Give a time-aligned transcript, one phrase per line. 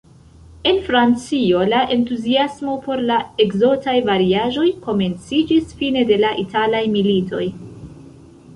[0.69, 7.47] En Francio, la entuziasmo por la ekzotaj variaĵoj komenciĝis fine de la italaj militoj.